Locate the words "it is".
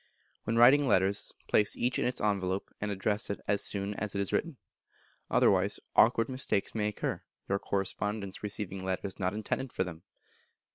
4.15-4.33